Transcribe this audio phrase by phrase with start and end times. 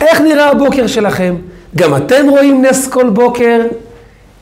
[0.00, 1.34] איך נראה הבוקר שלכם?
[1.76, 3.60] גם אתם רואים נס כל בוקר?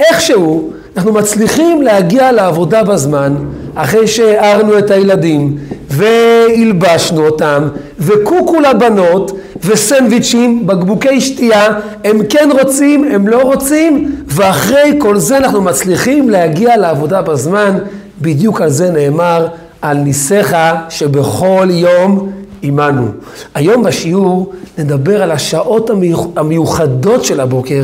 [0.00, 3.34] איכשהו אנחנו מצליחים להגיע לעבודה בזמן
[3.74, 5.56] אחרי שהערנו את הילדים
[5.90, 11.68] והלבשנו אותם וקוקו לבנות וסנדוויצ'ים, בקבוקי שתייה,
[12.04, 17.78] הם כן רוצים, הם לא רוצים ואחרי כל זה אנחנו מצליחים להגיע לעבודה בזמן,
[18.20, 19.46] בדיוק על זה נאמר
[19.82, 20.56] על ניסיך
[20.88, 22.30] שבכל יום
[22.66, 23.08] עמנו.
[23.54, 25.90] היום בשיעור נדבר על השעות
[26.36, 27.82] המיוחדות של הבוקר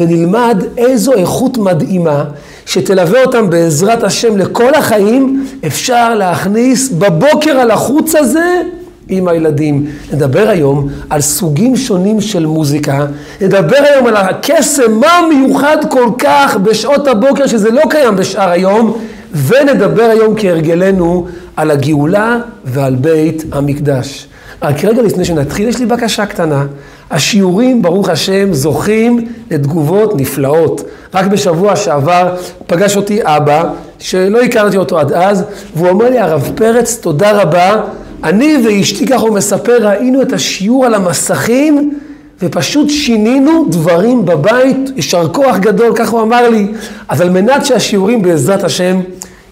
[0.00, 2.24] ונלמד איזו איכות מדהימה
[2.66, 8.62] שתלווה אותם בעזרת השם לכל החיים, אפשר להכניס בבוקר על החוץ הזה
[9.08, 9.86] עם הילדים.
[10.12, 13.06] נדבר היום על סוגים שונים של מוזיקה,
[13.40, 18.98] נדבר היום על הקסם, מה מיוחד כל כך בשעות הבוקר שזה לא קיים בשאר היום,
[19.34, 21.26] ונדבר היום כהרגלנו
[21.56, 24.26] על הגאולה ועל בית המקדש.
[24.62, 26.66] רק רגע לפני שנתחיל, יש לי בקשה קטנה.
[27.10, 30.82] השיעורים, ברוך השם, זוכים לתגובות נפלאות.
[31.14, 33.64] רק בשבוע שעבר פגש אותי אבא,
[33.98, 35.44] שלא הכרתי אותו עד אז,
[35.76, 37.80] והוא אומר לי, הרב פרץ, תודה רבה.
[38.24, 41.98] אני ואשתי, ככה הוא מספר, ראינו את השיעור על המסכים,
[42.42, 46.66] ופשוט שינינו דברים בבית, יישר כוח גדול, ככה הוא אמר לי.
[47.08, 49.00] אז על מנת שהשיעורים בעזרת השם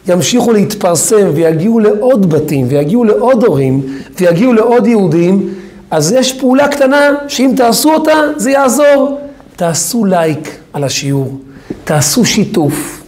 [0.09, 3.83] ימשיכו להתפרסם ויגיעו לעוד בתים ויגיעו לעוד הורים
[4.21, 5.49] ויגיעו לעוד יהודים,
[5.91, 9.19] אז יש פעולה קטנה שאם תעשו אותה זה יעזור.
[9.57, 11.39] תעשו לייק על השיעור,
[11.85, 13.03] תעשו שיתוף,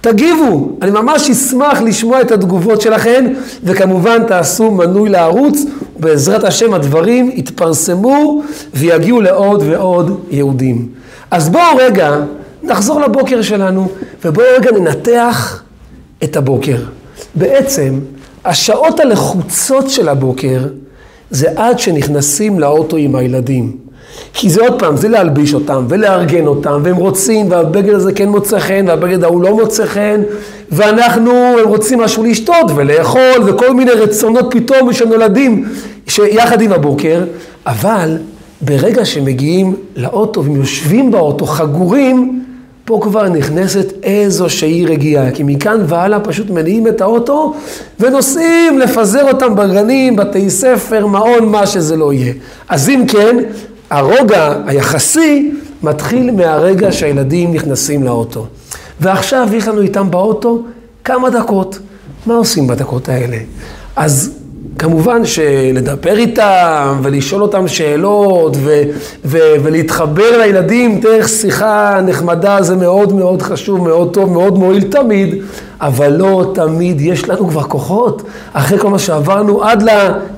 [0.00, 3.24] תגיבו, אני ממש אשמח לשמוע את התגובות שלכם
[3.62, 5.58] וכמובן תעשו מנוי לערוץ,
[5.98, 8.42] בעזרת השם הדברים יתפרסמו
[8.74, 10.88] ויגיעו לעוד ועוד יהודים.
[11.30, 12.16] אז בואו רגע
[12.62, 13.88] נחזור לבוקר שלנו
[14.24, 15.62] ובואו רגע ננתח
[16.24, 16.76] את הבוקר.
[17.34, 18.00] בעצם,
[18.44, 20.60] השעות הלחוצות של הבוקר
[21.30, 23.76] זה עד שנכנסים לאוטו עם הילדים.
[24.32, 28.58] כי זה עוד פעם, זה להלביש אותם ולארגן אותם, והם רוצים, והבגד הזה כן מוצא
[28.58, 30.22] חן, והבגד ההוא לא מוצא חן,
[30.70, 35.68] ואנחנו, הם רוצים משהו לשתות ולאכול, וכל מיני רצונות פתאום שנולדים
[36.18, 37.24] יחד עם הבוקר,
[37.66, 38.18] אבל
[38.60, 42.44] ברגע שמגיעים לאוטו והם יושבים באוטו חגורים,
[42.84, 47.54] פה כבר נכנסת איזושהי רגיעה, כי מכאן והלאה פשוט מניעים את האוטו
[48.00, 52.32] ונוסעים לפזר אותם בגנים, בתי ספר, מעון, מה שזה לא יהיה.
[52.68, 53.36] אז אם כן,
[53.90, 55.52] הרוגע היחסי
[55.82, 58.46] מתחיל מהרגע שהילדים נכנסים לאוטו.
[59.00, 60.62] ועכשיו יש לנו איתם באוטו
[61.04, 61.78] כמה דקות.
[62.26, 63.36] מה עושים בדקות האלה?
[63.96, 64.38] אז
[64.78, 68.82] כמובן שלדבר איתם ולשאול אותם שאלות ו-
[69.24, 75.34] ו- ולהתחבר לילדים דרך שיחה נחמדה זה מאוד מאוד חשוב, מאוד טוב, מאוד מועיל תמיד,
[75.80, 78.22] אבל לא תמיד יש לנו כבר כוחות.
[78.52, 79.84] אחרי כל מה שעברנו עד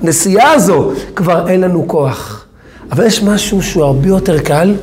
[0.03, 2.45] לנסיעה הזו, כבר אין לנו כוח.
[2.91, 4.75] אבל יש משהו שהוא הרבה יותר קל,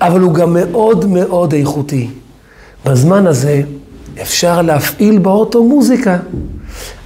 [0.00, 2.08] אבל הוא גם מאוד מאוד איכותי.
[2.86, 3.62] בזמן הזה
[4.22, 6.16] אפשר להפעיל באוטו מוזיקה.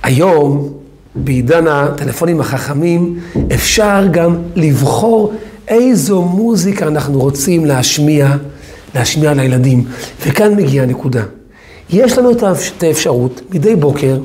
[0.03, 0.82] היום,
[1.15, 3.19] בעידן הטלפונים החכמים,
[3.55, 5.33] אפשר גם לבחור
[5.69, 8.37] איזו מוזיקה אנחנו רוצים להשמיע,
[8.95, 9.85] להשמיע לילדים.
[10.27, 11.23] וכאן מגיעה הנקודה.
[11.91, 14.19] יש לנו את האפשרות מדי בוקר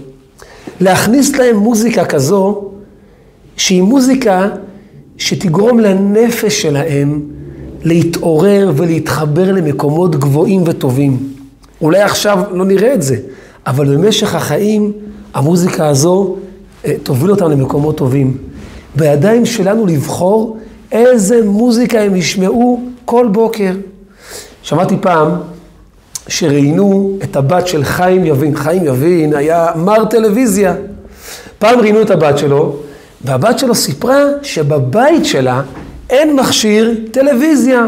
[0.80, 2.72] להכניס להם מוזיקה כזו
[3.58, 4.50] שהיא מוזיקה
[5.18, 7.22] שתגרום לנפש שלהם
[7.84, 11.18] להתעורר ולהתחבר למקומות גבוהים וטובים.
[11.82, 13.16] אולי עכשיו לא נראה את זה,
[13.68, 14.92] אבל במשך החיים
[15.34, 16.36] המוזיקה הזו
[17.04, 18.38] תוביל אותם למקומות טובים.
[18.96, 20.58] בידיים שלנו לבחור
[20.92, 23.72] איזה מוזיקה הם ישמעו כל בוקר.
[24.62, 25.32] שמעתי פעם
[26.28, 28.56] שראיינו את הבת של חיים יבין.
[28.56, 30.74] חיים יבין היה מר טלוויזיה.
[31.60, 32.76] פעם ראיינו את הבת שלו,
[33.22, 35.62] והבת שלו סיפרה שבבית שלה
[36.10, 37.86] אין מכשיר טלוויזיה.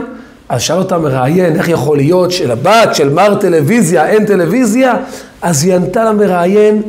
[0.50, 4.94] אז שאל אותה מראיין, איך יכול להיות שלבת של מר טלוויזיה אין טלוויזיה?
[5.42, 6.82] אז היא ענתה למראיין,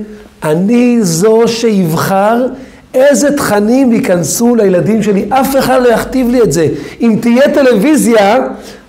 [0.44, 2.46] אני זו שיבחר
[2.94, 6.68] איזה תכנים ייכנסו לילדים שלי, אף אחד לא יכתיב לי את זה.
[7.00, 8.36] אם תהיה טלוויזיה,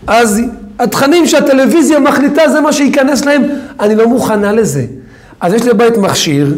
[0.07, 0.41] אז
[0.79, 3.43] התכנים שהטלוויזיה מחליטה זה מה שייכנס להם,
[3.79, 4.85] אני לא מוכנה לזה.
[5.41, 6.55] אז יש לי בבית מכשיר,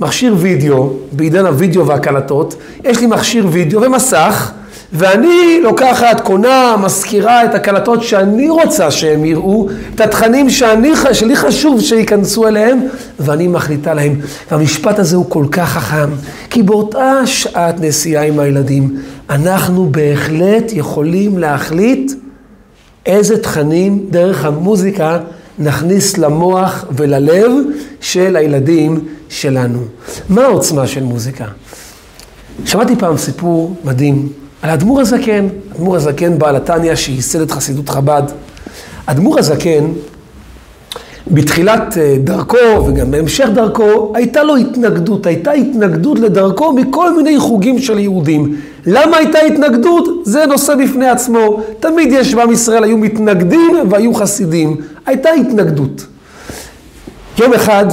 [0.00, 2.54] מכשיר וידאו, בעידן הוידאו והקלטות,
[2.84, 4.52] יש לי מכשיר וידאו ומסך,
[4.92, 11.80] ואני לוקחת, קונה, מזכירה את הקלטות שאני רוצה שהם יראו, את התכנים שאני, שלי חשוב
[11.80, 12.80] שייכנסו אליהם,
[13.20, 14.20] ואני מחליטה להם.
[14.50, 16.10] והמשפט הזה הוא כל כך חכם,
[16.50, 18.96] כי באותה שעת נסיעה עם הילדים,
[19.30, 22.12] אנחנו בהחלט יכולים להחליט
[23.06, 25.18] איזה תכנים דרך המוזיקה
[25.58, 27.52] נכניס למוח וללב
[28.00, 29.80] של הילדים שלנו.
[30.28, 31.44] מה העוצמה של מוזיקה?
[32.64, 34.28] שמעתי פעם סיפור מדהים
[34.64, 38.22] על האדמו"ר הזקן, האדמו"ר הזקן בעל התניא שייסד את חסידות חב"ד.
[39.06, 39.84] האדמו"ר הזקן,
[41.30, 47.78] בתחילת אה, דרכו וגם בהמשך דרכו, הייתה לו התנגדות, הייתה התנגדות לדרכו מכל מיני חוגים
[47.78, 48.56] של יהודים.
[48.86, 50.08] למה הייתה התנגדות?
[50.24, 51.60] זה נושא בפני עצמו.
[51.80, 54.76] תמיד יש בעם ישראל, היו מתנגדים והיו חסידים.
[55.06, 56.06] הייתה התנגדות.
[57.38, 57.86] יום אחד,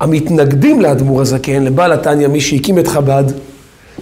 [0.00, 3.24] המתנגדים לאדמו"ר הזקן, לבעל התניא, מי שהקים את חב"ד,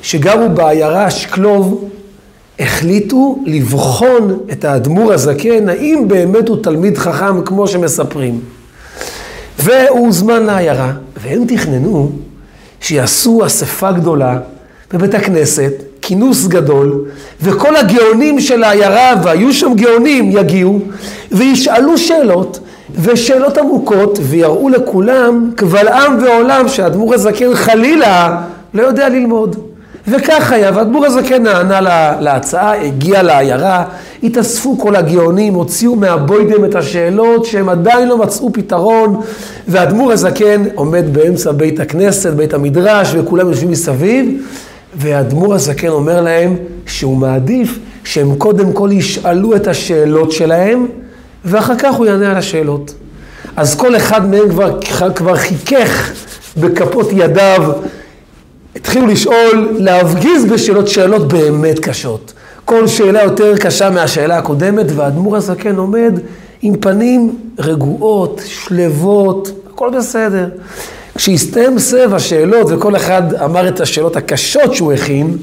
[0.03, 1.91] שגרו בעיירה שקלוב,
[2.61, 8.41] החליטו לבחון את האדמו"ר הזקן, האם באמת הוא תלמיד חכם כמו שמספרים.
[9.59, 10.93] והוא הוזמן לעיירה,
[11.23, 12.11] והם תכננו
[12.81, 14.39] שיעשו אספה גדולה
[14.93, 15.73] בבית הכנסת,
[16.03, 17.05] כינוס גדול,
[17.43, 20.81] וכל הגאונים של העיירה, והיו שם גאונים, יגיעו,
[21.33, 22.61] וישאלו שאלות,
[23.03, 28.43] ושאלות עמוקות, ויראו לכולם קבל עם ועולם שהאדמו"ר הזקן חלילה
[28.75, 29.69] לא יודע ללמוד.
[30.08, 31.81] וכך היה, והאדמו"ר הזקן נענה
[32.20, 33.85] להצעה, הגיע לעיירה,
[34.23, 39.20] התאספו כל הגאונים, הוציאו מהבוידם את השאלות שהם עדיין לא מצאו פתרון,
[39.69, 44.43] והאדמו"ר הזקן עומד באמצע בית הכנסת, בית המדרש, וכולם יושבים מסביב,
[44.94, 46.56] והאדמו"ר הזקן אומר להם
[46.87, 50.87] שהוא מעדיף שהם קודם כל ישאלו את השאלות שלהם,
[51.44, 52.94] ואחר כך הוא יענה על השאלות.
[53.56, 54.79] אז כל אחד מהם כבר,
[55.14, 56.11] כבר חיכך
[56.56, 57.73] בכפות ידיו
[58.76, 62.32] התחילו לשאול, להפגיז בשאלות, שאלות באמת קשות.
[62.64, 66.19] כל שאלה יותר קשה מהשאלה הקודמת, והאדמו"ר הזקן עומד
[66.62, 70.49] עם פנים רגועות, שלוות, הכל בסדר.
[71.14, 75.37] כשהסתיים סבב השאלות וכל אחד אמר את השאלות הקשות שהוא הכין,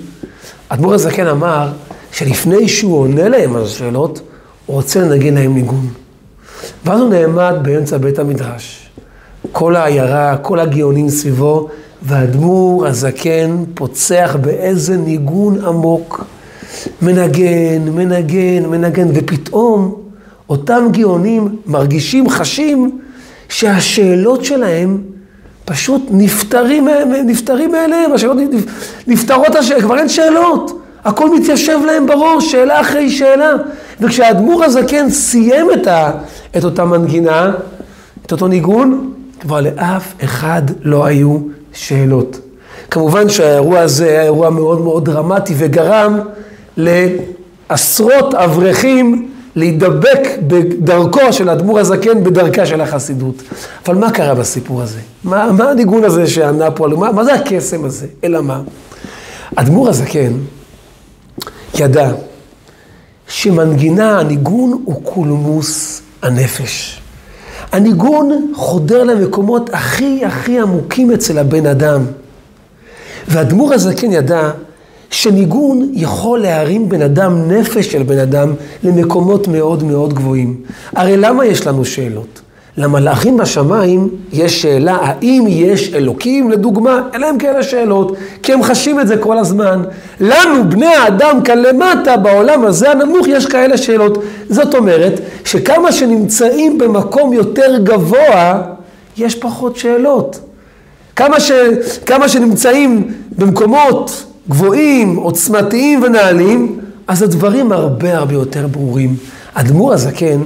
[0.70, 1.68] האדמו"ר הזקן אמר
[2.12, 4.22] שלפני שהוא עונה להם על השאלות,
[4.66, 5.88] הוא רוצה לנגן להם ניגון.
[6.86, 8.90] ואז הוא נעמד באמצע בית המדרש.
[9.52, 11.70] כל העיירה, כל הגאונים סביבו,
[12.02, 16.26] והאדמו"ר הזקן פוצח באיזה ניגון עמוק,
[17.02, 19.96] מנגן, מנגן, מנגן, ופתאום
[20.50, 23.00] אותם גאונים מרגישים, חשים,
[23.50, 25.02] שהשאלות שלהם
[25.66, 26.88] פשוט נפטרים,
[27.26, 28.38] נפטרים מאליהם, השאלות
[29.08, 33.54] נפטרות, השאלות, כבר אין שאלות, הכל מתיישב להם בראש, שאלה אחרי שאלה.
[34.02, 36.12] וכשהאדמו"ר הזקן סיים את, ה,
[36.58, 37.52] את אותה מנגינה,
[38.26, 41.38] את אותו ניגון, כבר לאף אחד לא היו
[41.78, 42.40] שאלות.
[42.92, 46.20] כמובן שהאירוע הזה היה אירוע מאוד מאוד דרמטי וגרם
[46.78, 53.44] לעשרות אברכים להידבק בדרכו של האדמו"ר הזקן בדרכה של החסידות.
[53.86, 55.00] אבל מה קרה בסיפור הזה?
[55.24, 56.88] מה, מה הניגון הזה שענה פה?
[56.88, 58.08] מה, מה זה הקסם הזה?
[58.24, 58.62] אלא מה?
[59.58, 60.34] האדמו"ר הזקן
[61.80, 62.12] ידע
[63.28, 67.02] שמנגינה, הניגון הוא קולמוס הנפש.
[67.72, 72.02] הניגון חודר למקומות הכי הכי עמוקים אצל הבן אדם.
[73.28, 74.52] והאדמו"ר הזקן ידע
[75.10, 78.54] שניגון יכול להרים בן אדם, נפש של בן אדם,
[78.84, 80.62] למקומות מאוד מאוד גבוהים.
[80.96, 82.42] הרי למה יש לנו שאלות?
[82.78, 89.00] למלאכים בשמיים יש שאלה, האם יש אלוקים, לדוגמה, אין להם כאלה שאלות, כי הם חשים
[89.00, 89.84] את זה כל הזמן.
[90.20, 94.24] לנו, בני האדם כאן למטה, בעולם הזה הנמוך, יש כאלה שאלות.
[94.50, 95.14] זאת אומרת,
[95.46, 98.62] שכמה שנמצאים במקום יותר גבוה,
[99.18, 100.40] יש פחות שאלות.
[101.16, 101.52] כמה, ש,
[102.06, 103.08] כמה שנמצאים
[103.38, 109.16] במקומות גבוהים, עוצמתיים ונעלים, אז הדברים הרבה הרבה יותר ברורים.
[109.54, 110.42] אדמו"ר הזקן,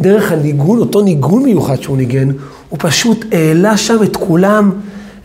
[0.00, 2.28] דרך הניגון, אותו ניגון מיוחד שהוא ניגן,
[2.68, 4.70] הוא פשוט העלה שם את כולם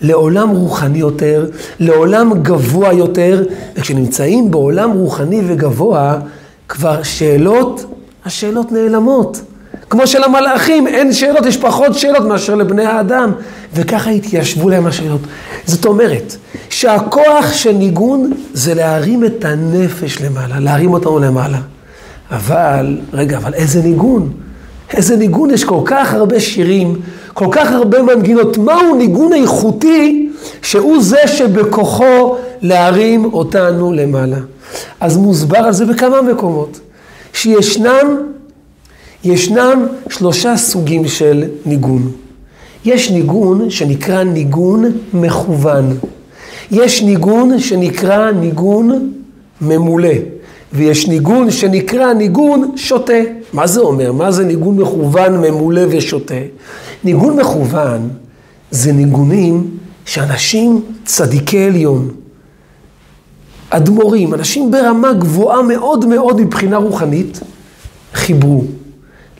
[0.01, 1.45] לעולם רוחני יותר,
[1.79, 3.43] לעולם גבוה יותר,
[3.75, 6.19] וכשנמצאים בעולם רוחני וגבוה,
[6.69, 7.85] כבר שאלות,
[8.25, 9.41] השאלות נעלמות.
[9.89, 13.31] כמו שלמלאכים אין שאלות, יש פחות שאלות מאשר לבני האדם,
[13.73, 15.21] וככה התיישבו להם השאלות.
[15.65, 16.35] זאת אומרת,
[16.69, 21.59] שהכוח של ניגון זה להרים את הנפש למעלה, להרים אותנו למעלה.
[22.31, 24.33] אבל, רגע, אבל איזה ניגון?
[24.93, 26.95] איזה ניגון, יש כל כך הרבה שירים,
[27.33, 28.57] כל כך הרבה מנגינות.
[28.57, 30.29] מהו ניגון איכותי
[30.61, 34.37] שהוא זה שבכוחו להרים אותנו למעלה?
[34.99, 36.79] אז מוסבר על זה בכמה מקומות.
[37.33, 38.17] שישנם
[39.23, 42.11] ישנם שלושה סוגים של ניגון.
[42.85, 45.97] יש ניגון שנקרא ניגון מכוון.
[46.71, 49.11] יש ניגון שנקרא ניגון
[49.61, 50.09] ממולא.
[50.73, 53.13] ויש ניגון שנקרא ניגון שוטה.
[53.53, 54.11] מה זה אומר?
[54.11, 56.35] מה זה ניגון מכוון, ממולא ושוטה?
[57.03, 58.09] ניגון מכוון
[58.71, 59.67] זה ניגונים
[60.05, 62.09] שאנשים צדיקי עליון,
[63.69, 67.39] אדמו"רים, אנשים ברמה גבוהה מאוד מאוד מבחינה רוחנית,
[68.13, 68.63] חיברו.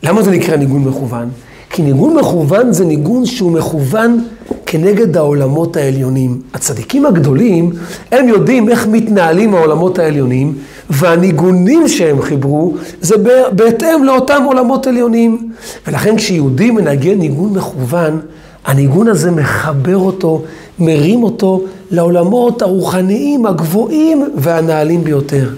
[0.02, 1.28] למה זה נקרא ניגון מכוון?
[1.70, 4.24] כי ניגון מכוון זה ניגון שהוא מכוון
[4.66, 6.40] כנגד העולמות העליונים.
[6.54, 7.72] הצדיקים הגדולים,
[8.12, 10.54] הם יודעים איך מתנהלים העולמות העליונים,
[10.90, 13.14] והניגונים שהם חיברו, זה
[13.52, 15.52] בהתאם לאותם עולמות עליונים.
[15.86, 18.20] ולכן כשיהודי מנגן ניגון מכוון,
[18.64, 20.42] הניגון הזה מחבר אותו,
[20.78, 25.48] מרים אותו לעולמות הרוחניים הגבוהים והנעלים ביותר.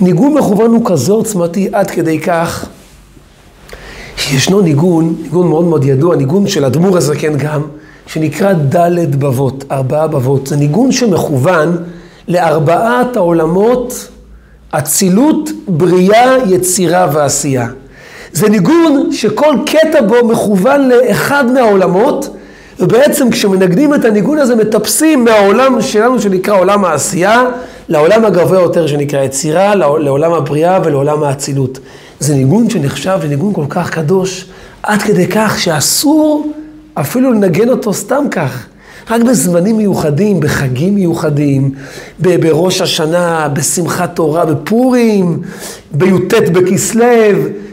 [0.00, 2.66] ניגון מכוון הוא כזה עוצמתי עד כדי כך
[4.16, 7.62] שישנו ניגון, ניגון מאוד מאוד ידוע, ניגון של אדמו"ר הזקן גם,
[8.06, 10.46] שנקרא ד' בבות, ארבעה בבות.
[10.46, 11.76] זה ניגון שמכוון
[12.28, 14.08] לארבעת העולמות,
[14.74, 17.66] אצילות, בריאה, יצירה ועשייה.
[18.32, 22.36] זה ניגון שכל קטע בו מכוון לאחד מהעולמות,
[22.80, 27.44] ובעצם כשמנגנים את הניגון הזה מטפסים מהעולם שלנו שנקרא עולם העשייה,
[27.88, 31.78] לעולם הגבוה יותר שנקרא יצירה, לעולם הבריאה ולעולם האצילות.
[32.20, 34.46] זה ניגון שנחשב לניגון כל כך קדוש,
[34.82, 36.52] עד כדי כך שאסור
[36.94, 38.66] אפילו לנגן אותו סתם כך.
[39.10, 41.70] רק בזמנים מיוחדים, בחגים מיוחדים,
[42.18, 45.42] בראש השנה, בשמחת תורה, בפורים,
[45.92, 47.04] בי"ט בכסלו,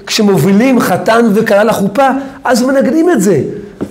[0.08, 2.08] כשמובילים חתן וכלה לחופה,
[2.44, 3.42] אז מנגנים את זה.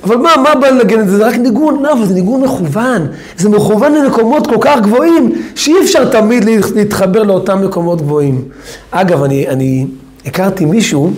[0.04, 1.16] אבל מה, מה בא לנגן את זה?
[1.16, 3.06] זה רק ניגון, לא, אבל זה ניגון מכוון.
[3.36, 8.44] זה מכוון למקומות כל כך גבוהים, שאי אפשר תמיד להתחבר לאותם מקומות גבוהים.
[8.90, 9.86] אגב, אני, אני
[10.26, 11.10] הכרתי מישהו,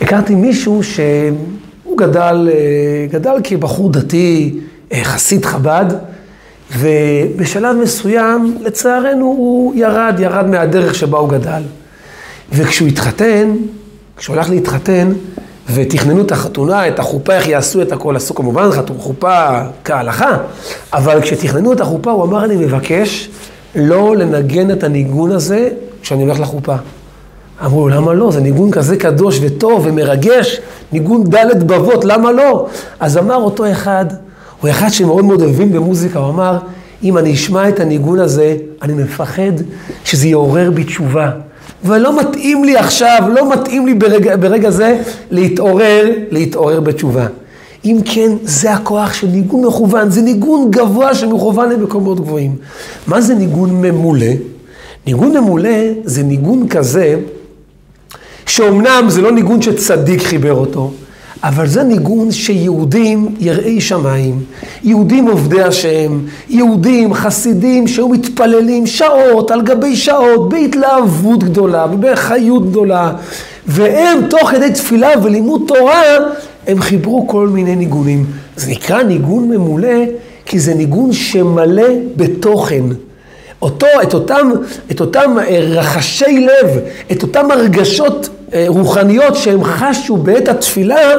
[0.00, 0.80] הכרתי מישהו
[1.98, 4.58] גדל, אה, גדל כבחור דתי,
[4.92, 5.84] אה, חסיד חב"ד,
[6.78, 11.62] ובשלב מסוים, לצערנו, הוא ירד, ירד מהדרך שבה הוא גדל.
[12.52, 13.56] וכשהוא התחתן,
[14.16, 15.12] כשהוא הלך להתחתן,
[15.74, 20.36] ותכננו את החתונה, את החופה, איך יעשו את הכל, עשו כמובן חופה כהלכה,
[20.92, 23.28] אבל כשתכננו את החופה, הוא אמר, אני מבקש
[23.74, 25.68] לא לנגן את הניגון הזה
[26.02, 26.74] כשאני הולך לחופה.
[27.64, 28.30] אמרו למה לא?
[28.30, 30.60] זה ניגון כזה קדוש וטוב ומרגש,
[30.92, 32.66] ניגון ד' בבות, למה לא?
[33.00, 34.04] אז אמר אותו אחד,
[34.60, 36.58] הוא אחד שמאוד מאוד אוהבים במוזיקה, הוא אמר,
[37.02, 39.52] אם אני אשמע את הניגון הזה, אני מפחד
[40.04, 41.30] שזה יעורר בי תשובה.
[41.84, 45.00] ולא מתאים לי עכשיו, לא מתאים לי ברגע, ברגע זה
[45.30, 47.26] להתעורר, להתעורר בתשובה.
[47.84, 52.56] אם כן, זה הכוח של ניגון מכוון, זה ניגון גבוה שמכוון למקומות גבוהים.
[53.06, 54.26] מה זה ניגון ממולא?
[55.06, 57.16] ניגון ממולא זה ניגון כזה,
[58.48, 60.90] שאומנם זה לא ניגון שצדיק חיבר אותו,
[61.42, 64.42] אבל זה ניגון שיהודים יראי שמיים,
[64.84, 73.12] יהודים עובדי השם, יהודים חסידים שהיו מתפללים שעות על גבי שעות בהתלהבות גדולה ובחיות גדולה
[73.66, 76.02] והם תוך כדי תפילה ולימוד תורה
[76.66, 78.26] הם חיברו כל מיני ניגונים.
[78.56, 80.04] זה נקרא ניגון ממולא
[80.46, 82.84] כי זה ניגון שמלא בתוכן.
[83.62, 84.50] אותו, את אותם,
[84.90, 86.70] את אותם אה, רחשי לב,
[87.12, 88.28] את אותם הרגשות
[88.68, 91.12] רוחניות שהם חשו בעת התפילה,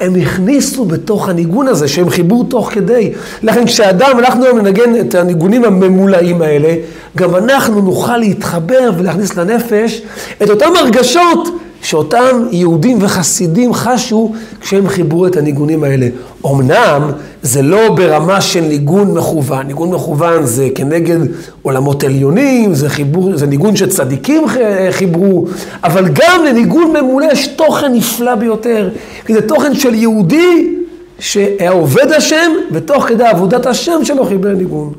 [0.00, 3.12] הם הכניסו בתוך הניגון הזה, שהם חיברו תוך כדי.
[3.42, 6.74] לכן כשאדם, אנחנו היום ננגן את הניגונים הממולאים האלה,
[7.16, 10.02] גם אנחנו נוכל להתחבר ולהכניס לנפש
[10.42, 11.48] את אותם הרגשות
[11.82, 16.08] שאותם יהודים וחסידים חשו כשהם חיברו את הניגונים האלה.
[16.46, 17.10] אמנם
[17.42, 21.18] זה לא ברמה של ניגון מכוון, ניגון מכוון זה כנגד
[21.62, 24.44] עולמות עליונים, זה, חיבור, זה ניגון שצדיקים
[24.90, 25.46] חיברו,
[25.84, 28.90] אבל גם לניגון ממולא יש תוכן נפלא ביותר,
[29.26, 30.74] כי זה תוכן של יהודי
[31.18, 34.92] שעובד השם, ותוך כדי עבודת השם שלו חיבר ניגון.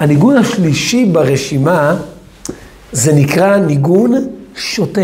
[0.00, 1.96] הניגון השלישי ברשימה
[2.92, 4.12] זה נקרא ניגון
[4.56, 5.00] שוטה.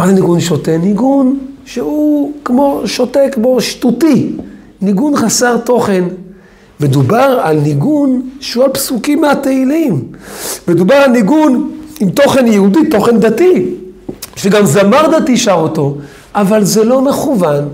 [0.00, 0.76] מה זה ניגון שוטה?
[0.78, 4.32] ניגון שהוא כמו שוטה, כמו שטותי,
[4.82, 6.04] ניגון חסר תוכן.
[6.80, 10.04] מדובר על ניגון שהוא על פסוקים מהתהילים.
[10.68, 13.74] מדובר על ניגון עם תוכן יהודי, תוכן דתי,
[14.36, 15.96] שגם זמר דתי שר אותו,
[16.34, 17.64] אבל זה לא מכוון,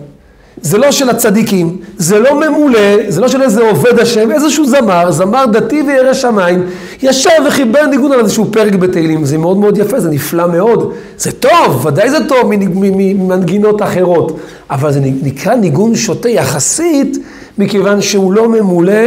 [0.62, 5.12] זה לא של הצדיקים, זה לא ממולא, זה לא של איזה עובד השם, איזשהו זמר,
[5.12, 6.62] זמר דתי וירא שמיים,
[7.02, 11.32] ישב וחיבר ניגון על איזשהו פרק בתהילים, זה מאוד מאוד יפה, זה נפלא מאוד, זה
[11.32, 14.38] טוב, ודאי זה טוב ממנגינות אחרות,
[14.70, 17.18] אבל זה נקרא ניגון שוטה יחסית,
[17.58, 19.02] מכיוון שהוא לא ממולא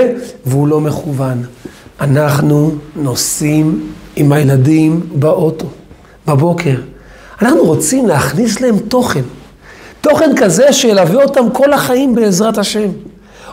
[0.46, 1.44] והוא לא מכוון.
[2.02, 3.82] אנחנו נוסעים
[4.16, 5.66] עם הילדים באוטו,
[6.28, 6.76] בבוקר.
[7.42, 9.22] אנחנו רוצים להכניס להם תוכן.
[10.02, 12.90] תוכן כזה שילווה אותם כל החיים בעזרת השם.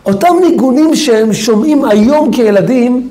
[0.06, 3.08] אותם ניגונים שהם שומעים היום כילדים,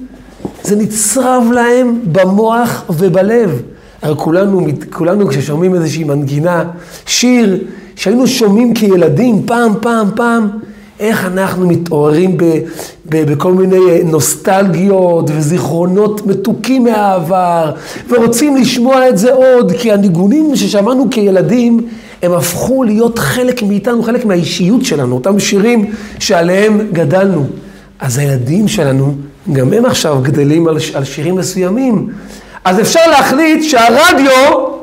[0.63, 3.61] זה נצרב להם במוח ובלב.
[4.01, 6.63] הרי כולנו, כולנו כששומעים איזושהי מנגינה,
[7.05, 7.63] שיר
[7.95, 10.49] שהיינו שומעים כילדים פעם, פעם, פעם,
[10.99, 12.43] איך אנחנו מתעוררים ב,
[13.09, 17.71] ב, בכל מיני נוסטלגיות וזיכרונות מתוקים מהעבר,
[18.09, 21.87] ורוצים לשמוע את זה עוד, כי הניגונים ששמענו כילדים
[22.25, 27.46] הם הפכו להיות חלק מאיתנו, חלק מהאישיות שלנו, אותם שירים שעליהם גדלנו.
[28.00, 29.15] אז הילדים שלנו,
[29.53, 32.10] גם הם עכשיו גדלים על, על שירים מסוימים.
[32.65, 34.75] אז אפשר להחליט שהרדיו,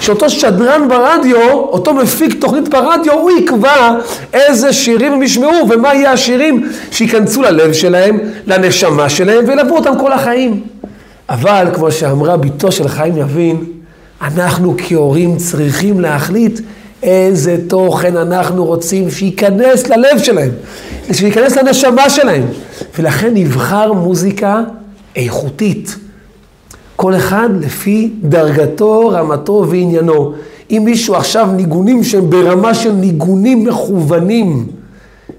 [0.00, 3.94] שאותו שדרן ברדיו, אותו מפיק תוכנית ברדיו, הוא יקבע
[4.32, 10.12] איזה שירים הם ישמעו ומה יהיה השירים שייכנסו ללב שלהם, לנשמה שלהם וילוו אותם כל
[10.12, 10.60] החיים.
[11.28, 13.64] אבל כמו שאמרה בתו של חיים יבין,
[14.22, 16.60] אנחנו כהורים צריכים להחליט
[17.02, 20.50] איזה תוכן אנחנו רוצים שייכנס ללב שלהם,
[21.12, 22.42] שייכנס לנשמה שלהם.
[22.98, 24.60] ולכן נבחר מוזיקה
[25.16, 25.96] איכותית.
[26.96, 30.32] כל אחד לפי דרגתו, רמתו ועניינו.
[30.70, 34.66] אם מישהו עכשיו ניגונים שהם ברמה של ניגונים מכוונים,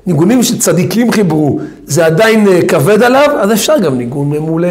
[0.08, 4.68] ניגונים שצדיקים חיברו, זה עדיין אה, כבד עליו, אז אפשר גם ניגון ממולא.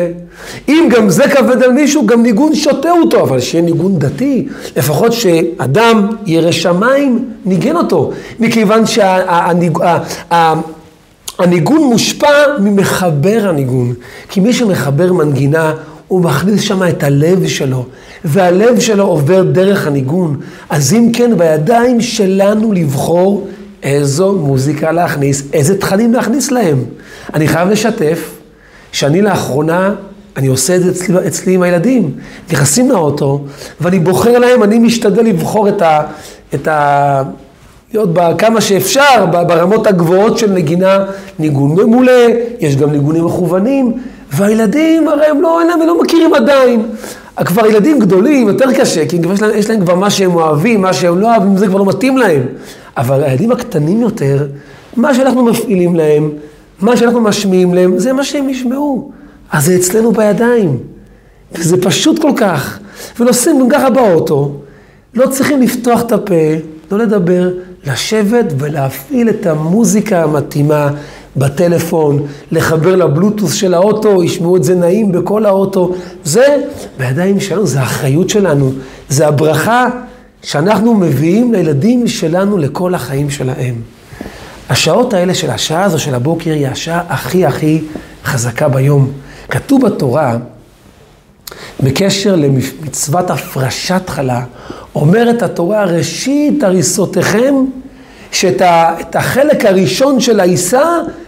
[0.68, 5.12] אם גם זה כבד על מישהו, גם ניגון שותה אותו, אבל שיהיה ניגון דתי, לפחות
[5.12, 8.10] שאדם ירא שמיים, ניגן אותו.
[8.40, 8.82] מכיוון
[11.38, 12.28] שהניגון מושפע
[12.60, 13.94] ממחבר הניגון.
[14.28, 15.74] כי מי שמחבר מנגינה,
[16.08, 17.84] הוא מכניס שם את הלב שלו,
[18.24, 20.40] והלב שלו עובר דרך הניגון.
[20.70, 23.46] אז אם כן, בידיים שלנו לבחור
[23.82, 26.84] איזו מוזיקה להכניס, איזה תכנים להכניס להם.
[27.34, 28.30] אני חייב לשתף
[28.92, 29.94] שאני לאחרונה,
[30.36, 32.10] אני עושה את זה אצלי, אצלי עם הילדים.
[32.52, 33.40] נכנסים לאוטו,
[33.80, 36.02] ואני בוחר להם, אני משתדל לבחור את ה...
[36.54, 37.22] את ה
[37.92, 38.08] להיות
[38.38, 41.04] כמה שאפשר, ברמות הגבוהות של נגינה,
[41.38, 42.12] ניגון ממולא,
[42.60, 43.92] יש גם ניגונים מכוונים,
[44.32, 46.82] והילדים הרי הם לא, הם לא מכירים עדיין.
[47.44, 50.92] כבר ילדים גדולים, יותר קשה, כי יש להם, יש להם כבר מה שהם אוהבים, מה
[50.92, 52.42] שהם לא אוהבים, זה כבר לא מתאים להם.
[52.96, 54.46] אבל הילדים הקטנים יותר,
[54.96, 56.30] מה שאנחנו מפעילים להם,
[56.80, 59.10] מה שאנחנו משמיעים להם, זה מה שהם ישמעו.
[59.52, 60.78] אז זה אצלנו בידיים.
[61.52, 62.78] וזה פשוט כל כך.
[63.20, 64.54] ונוסעים גם ככה באוטו,
[65.14, 66.34] לא צריכים לפתוח את הפה,
[66.90, 67.50] לא לדבר,
[67.86, 70.90] לשבת ולהפעיל את המוזיקה המתאימה
[71.36, 75.94] בטלפון, לחבר לבלוטוס של האוטו, ישמעו את זה נעים בכל האוטו.
[76.24, 76.56] זה
[76.98, 78.72] בידיים שלנו, זה האחריות שלנו,
[79.08, 79.88] זה הברכה
[80.42, 83.74] שאנחנו מביאים לילדים שלנו לכל החיים שלהם.
[84.70, 87.80] השעות האלה של השעה הזו של הבוקר היא השעה הכי הכי
[88.24, 89.12] חזקה ביום.
[89.50, 90.36] כתוב בתורה,
[91.80, 94.42] בקשר למצוות הפרשת חלה,
[94.94, 97.54] אומרת התורה, ראשית הריסותיכם,
[98.32, 100.84] שאת החלק הראשון של העיסה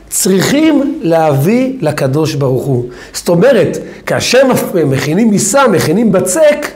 [0.09, 2.85] צריכים להביא לקדוש ברוך הוא.
[3.13, 4.41] זאת אומרת, כאשר
[4.75, 6.67] מכינים עיסה, מכינים בצק,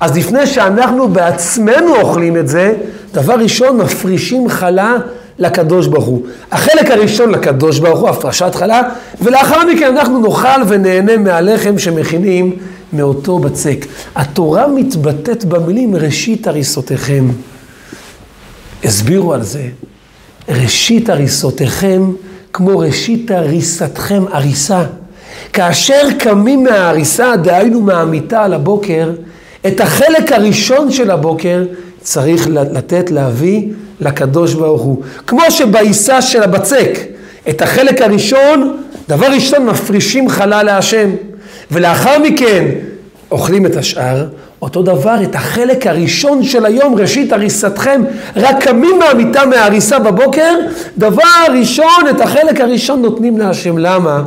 [0.00, 2.74] אז לפני שאנחנו בעצמנו אוכלים את זה,
[3.12, 4.96] דבר ראשון, מפרישים חלה
[5.38, 6.26] לקדוש ברוך הוא.
[6.52, 8.82] החלק הראשון לקדוש ברוך הוא, הפרשת חלה,
[9.22, 12.56] ולאחר מכן אנחנו נאכל ונהנה מהלחם שמכינים
[12.92, 13.86] מאותו בצק.
[14.16, 17.28] התורה מתבטאת במילים ראשית הריסותיכם.
[18.84, 19.62] הסבירו על זה.
[20.48, 22.12] ראשית הריסותיכם
[22.52, 24.82] כמו ראשית הריסתכם, הריסה.
[25.52, 29.10] כאשר קמים מההריסה, דהיינו מהמיטה על הבוקר,
[29.66, 31.64] את החלק הראשון של הבוקר
[32.04, 33.68] צריך לתת, להביא
[34.00, 35.02] לקדוש ברוך הוא.
[35.26, 36.98] כמו שבעיסה של הבצק,
[37.48, 38.76] את החלק הראשון,
[39.08, 41.10] דבר ראשון מפרישים חלה להשם,
[41.70, 42.64] ולאחר מכן
[43.30, 44.26] אוכלים את השאר,
[44.62, 48.02] אותו דבר, את החלק הראשון של היום, ראשית הריסתכם,
[48.36, 50.54] רק קמים מהמיטה מההריסה בבוקר,
[50.98, 51.22] דבר
[51.60, 53.78] ראשון, את החלק הראשון נותנים להשם.
[53.78, 54.22] למה?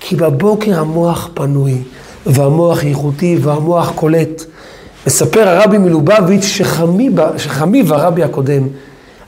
[0.00, 1.74] כי בבוקר המוח פנוי,
[2.26, 4.44] והמוח איכותי, והמוח קולט.
[5.06, 6.44] מספר הרבי מלובביץ'
[7.36, 8.62] שחמיב הרבי הקודם,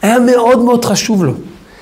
[0.02, 1.32] היה מאוד מאוד חשוב לו,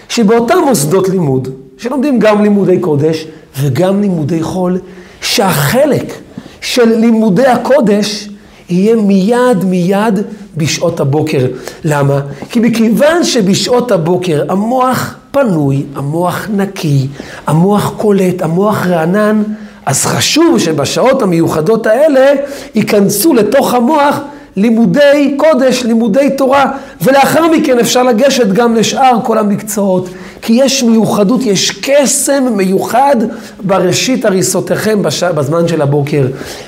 [0.08, 3.26] שבאותם מוסדות לימוד, שלומדים גם לימודי קודש
[3.60, 4.78] וגם לימודי חול,
[5.20, 6.12] שהחלק
[6.60, 8.28] של לימודי הקודש
[8.68, 10.20] יהיה מיד מיד
[10.56, 11.46] בשעות הבוקר.
[11.84, 12.20] למה?
[12.50, 17.06] כי מכיוון שבשעות הבוקר המוח פנוי, המוח נקי,
[17.46, 19.42] המוח קולט, המוח רענן,
[19.86, 22.32] אז חשוב שבשעות המיוחדות האלה
[22.74, 24.18] ייכנסו לתוך המוח
[24.56, 26.72] לימודי קודש, לימודי תורה,
[27.02, 30.08] ולאחר מכן אפשר לגשת גם לשאר כל המקצועות.
[30.42, 33.16] כי יש מיוחדות, יש קסם מיוחד
[33.62, 35.22] בראשית הריסותיכם בש...
[35.22, 36.26] בזמן של הבוקר.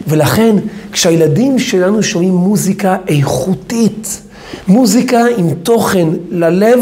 [0.08, 0.56] ולכן,
[0.92, 4.22] כשהילדים שלנו שומעים מוזיקה איכותית,
[4.68, 6.80] מוזיקה עם תוכן ללב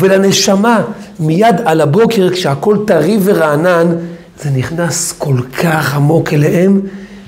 [0.00, 0.82] ולנשמה,
[1.20, 3.86] מיד על הבוקר, כשהכול טרי ורענן,
[4.42, 6.80] זה נכנס כל כך עמוק אליהם,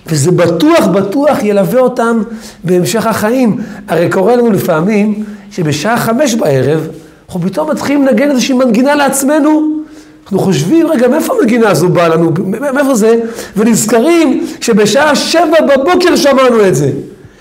[0.07, 2.23] וזה בטוח, בטוח ילווה אותם
[2.65, 3.59] בהמשך החיים.
[3.89, 6.89] הרי קורה לנו לפעמים שבשעה חמש בערב,
[7.27, 9.77] אנחנו פתאום מתחילים לנגן איזושהי מנגינה לעצמנו.
[10.23, 12.33] אנחנו חושבים, רגע, מאיפה המנגינה הזו באה לנו?
[12.75, 13.21] מאיפה זה?
[13.57, 16.91] ונזכרים שבשעה שבע בבוקר שמענו את זה.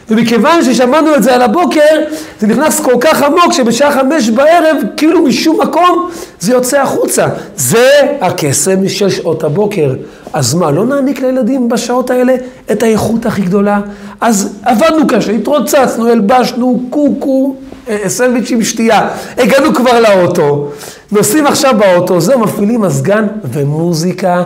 [0.09, 2.01] ומכיוון ששמענו את זה על הבוקר,
[2.39, 7.25] זה נכנס כל כך עמוק שבשעה חמש בערב, כאילו משום מקום, זה יוצא החוצה.
[7.55, 7.89] זה
[8.21, 9.95] הקסם של שעות הבוקר.
[10.33, 12.35] אז מה, לא נעניק לילדים בשעות האלה
[12.71, 13.81] את האיכות הכי גדולה?
[14.21, 17.55] אז עבדנו קשה, התרוצצנו, הלבשנו קוקו,
[17.89, 19.09] אה, סנדוויץ' עם שתייה.
[19.37, 20.69] הגענו כבר לאוטו,
[21.11, 24.43] נוסעים עכשיו באוטו, זהו, מפעילים מזגן ומוזיקה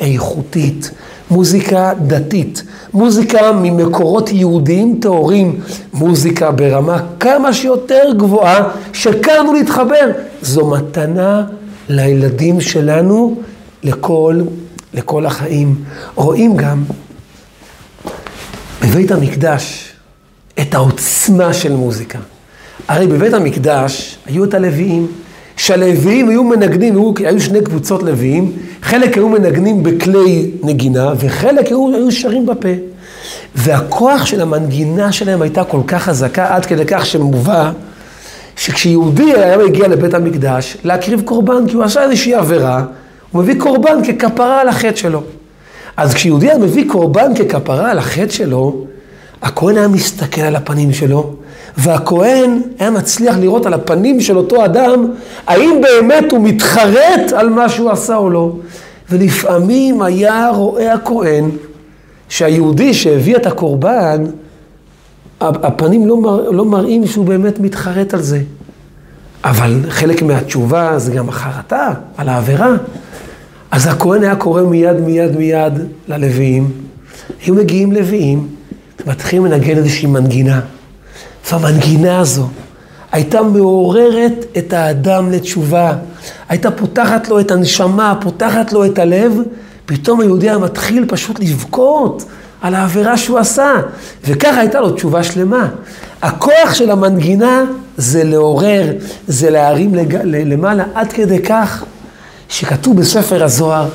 [0.00, 0.90] איכותית.
[1.32, 2.62] מוזיקה דתית,
[2.94, 5.60] מוזיקה ממקורות יהודיים טהורים,
[5.92, 10.10] מוזיקה ברמה כמה שיותר גבוהה, שקל לנו להתחבר.
[10.42, 11.44] זו מתנה
[11.88, 13.36] לילדים שלנו
[13.82, 14.40] לכל,
[14.94, 15.74] לכל החיים.
[16.14, 16.82] רואים גם
[18.82, 19.92] בבית המקדש
[20.60, 22.18] את העוצמה של מוזיקה.
[22.88, 25.06] הרי בבית המקדש היו את הלוויים.
[25.56, 31.94] שהלוויים היו מנגנים, היו, היו שני קבוצות לוויים, חלק היו מנגנים בכלי נגינה, וחלק היו,
[31.94, 32.68] היו שרים בפה.
[33.54, 37.70] והכוח של המנגינה שלהם הייתה כל כך חזקה, עד כדי כך שמובא,
[38.56, 42.84] שכשיהודי היה מגיע לבית המקדש להקריב קורבן, כי הוא עשה איזושהי עבירה,
[43.32, 45.22] הוא מביא קורבן ככפרה על החטא שלו.
[45.96, 48.84] אז כשיהודי היה מביא קורבן ככפרה על החטא שלו,
[49.42, 51.34] הכהן היה מסתכל על הפנים שלו,
[51.76, 55.06] והכהן היה מצליח לראות על הפנים של אותו אדם,
[55.46, 58.52] האם באמת הוא מתחרט על מה שהוא עשה או לא.
[59.10, 61.50] ולפעמים היה רואה הכהן
[62.28, 64.24] שהיהודי שהביא את הקורבן,
[65.40, 68.40] הפנים לא, מר, לא מראים שהוא באמת מתחרט על זה.
[69.44, 72.74] אבל חלק מהתשובה זה גם החרטה על העבירה.
[73.70, 75.72] אז הכהן היה קורא מיד מיד מיד
[76.08, 76.70] ללוויים.
[77.46, 78.48] היו מגיעים לוויים,
[79.06, 80.60] מתחילים לנגן איזושהי מנגינה.
[81.50, 82.48] והמנגינה הזו
[83.12, 85.92] הייתה מעוררת את האדם לתשובה,
[86.48, 89.32] הייתה פותחת לו את הנשמה, פותחת לו את הלב,
[89.86, 92.24] פתאום היהודי היה מתחיל פשוט לבכות
[92.60, 93.72] על העבירה שהוא עשה,
[94.24, 95.68] וככה הייתה לו תשובה שלמה.
[96.22, 97.64] הכוח של המנגינה
[97.96, 98.92] זה לעורר,
[99.28, 100.16] זה להרים לג...
[100.24, 101.84] למעלה, עד כדי כך
[102.48, 103.88] שכתוב בספר הזוהר,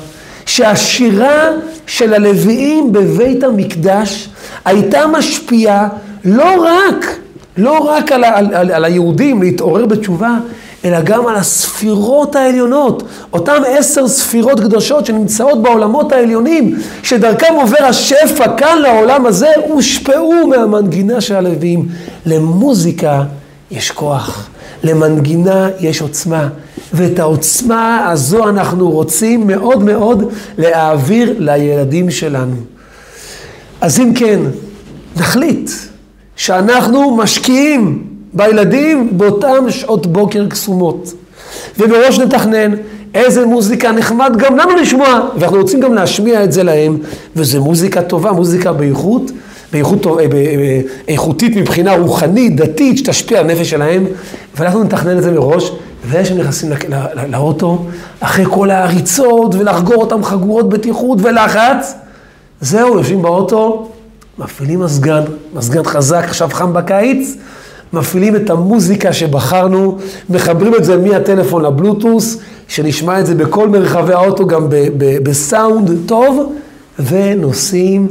[0.46, 1.48] שהשירה
[1.86, 4.28] של הלוויים בבית המקדש
[4.64, 5.88] הייתה משפיעה
[6.24, 7.17] לא רק
[7.58, 10.36] לא רק על, על, על, על היהודים להתעורר בתשובה,
[10.84, 18.56] אלא גם על הספירות העליונות, אותן עשר ספירות קדושות שנמצאות בעולמות העליונים, שדרכם עובר השפע
[18.56, 21.88] כאן לעולם הזה, הושפעו מהמנגינה של הלווים.
[22.26, 23.22] למוזיקה
[23.70, 24.48] יש כוח,
[24.82, 26.48] למנגינה יש עוצמה,
[26.92, 32.56] ואת העוצמה הזו אנחנו רוצים מאוד מאוד להעביר לילדים שלנו.
[33.80, 34.40] אז אם כן,
[35.16, 35.70] נחליט.
[36.38, 41.12] שאנחנו משקיעים בילדים באותן שעות בוקר קסומות.
[41.78, 42.74] ובראש נתכנן
[43.14, 46.98] איזה מוזיקה נחמד גם לנו לשמוע, ואנחנו רוצים גם להשמיע את זה להם,
[47.36, 49.30] וזו מוזיקה טובה, מוזיקה באיכות,
[49.72, 54.06] באיכות אה, אה, איכותית מבחינה רוחנית, דתית, שתשפיע על הנפש שלהם,
[54.56, 55.72] ואנחנו נתכנן את זה מראש,
[56.06, 56.70] ואלה שנכנסים
[57.28, 57.84] לאוטו,
[58.20, 61.94] אחרי כל העריצות, ולחגור אותם חגורות בטיחות ולחץ,
[62.60, 63.88] זהו, יושבים באוטו,
[64.38, 65.22] מפעילים מזגן,
[65.54, 67.36] מזגן חזק, עכשיו חם בקיץ,
[67.92, 69.98] מפעילים את המוזיקה שבחרנו,
[70.30, 74.66] מחברים את זה מהטלפון לבלוטוס, שנשמע את זה בכל מרחבי האוטו, גם
[74.98, 76.52] בסאונד טוב,
[76.98, 78.08] ונוסעים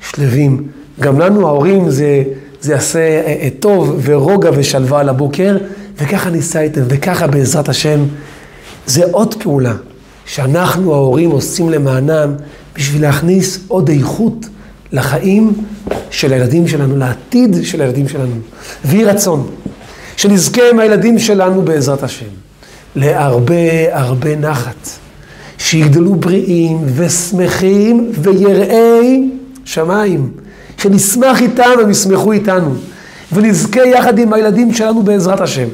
[0.00, 0.68] שלווים.
[1.00, 2.22] גם לנו, ההורים, זה,
[2.60, 5.56] זה יעשה אה, אה, טוב ורוגע ושלווה לבוקר,
[5.98, 8.00] וככה ניסע איתם, וככה בעזרת השם,
[8.86, 9.74] זה עוד פעולה
[10.26, 12.34] שאנחנו ההורים עושים למענם
[12.76, 14.46] בשביל להכניס עוד איכות
[14.92, 15.52] לחיים
[16.10, 18.34] של הילדים שלנו, לעתיד של הילדים שלנו.
[18.84, 19.50] ויהי רצון
[20.16, 22.26] שנזכה עם הילדים שלנו בעזרת השם
[22.96, 23.54] להרבה
[23.90, 24.88] הרבה נחת,
[25.58, 29.30] שיגדלו בריאים ושמחים ויראי
[29.64, 30.30] שמיים,
[30.76, 32.74] שנשמח איתם והם ישמחו איתנו,
[33.32, 35.68] ונזכה יחד עם הילדים שלנו בעזרת השם.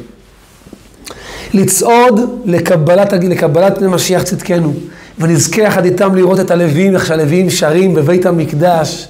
[1.54, 4.72] לצעוד לקבלת, לקבלת משיח צדקנו.
[5.20, 9.08] ונזכה יחד איתם לראות את הלווים, איך שהלווים שרים בבית המקדש,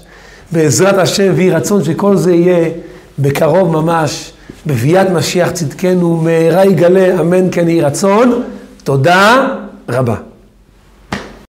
[0.53, 2.68] בעזרת השם, ויהי רצון שכל זה יהיה
[3.18, 4.33] בקרוב ממש,
[4.66, 8.42] בביאת משיח צדקנו, מהרה יגלה, אמן כן יהי רצון.
[8.85, 9.49] תודה
[9.88, 10.28] רבה.